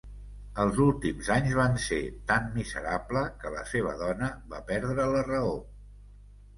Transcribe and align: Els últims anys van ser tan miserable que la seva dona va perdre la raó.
Els 0.61 0.79
últims 0.85 1.29
anys 1.35 1.53
van 1.59 1.77
ser 1.83 2.01
tan 2.33 2.49
miserable 2.57 3.25
que 3.45 3.55
la 3.59 3.69
seva 3.77 3.95
dona 4.03 4.35
va 4.57 4.67
perdre 4.75 5.11
la 5.17 5.27
raó. 5.33 5.57